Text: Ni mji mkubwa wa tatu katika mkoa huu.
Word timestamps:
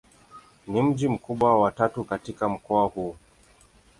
Ni 0.67 0.81
mji 0.81 1.07
mkubwa 1.07 1.59
wa 1.61 1.71
tatu 1.71 2.03
katika 2.03 2.49
mkoa 2.49 2.85
huu. 2.87 3.15